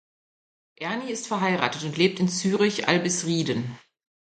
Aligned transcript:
Erni 0.77 1.11
ist 1.11 1.27
verheiratet 1.27 1.83
und 1.83 1.95
lebt 1.95 2.19
in 2.19 2.27
Zürich 2.27 2.87
Albisrieden. 2.87 3.77